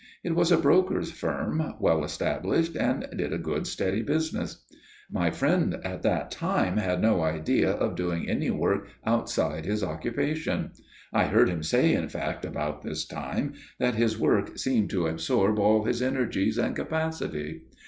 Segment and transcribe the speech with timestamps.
[0.23, 4.63] It was a broker's firm, well established and did a good steady business.
[5.11, 10.71] My friend at that time had no idea of doing any work outside his occupation.
[11.13, 15.59] I heard him say in fact, about this time, that his work seemed to absorb
[15.59, 17.61] all his energies and capacity.